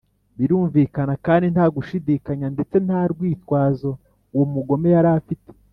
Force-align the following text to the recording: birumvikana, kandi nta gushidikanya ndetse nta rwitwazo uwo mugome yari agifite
birumvikana, 0.37 1.13
kandi 1.25 1.45
nta 1.53 1.65
gushidikanya 1.75 2.47
ndetse 2.55 2.75
nta 2.85 3.01
rwitwazo 3.11 3.91
uwo 4.33 4.45
mugome 4.53 4.87
yari 4.95 5.09
agifite 5.17 5.51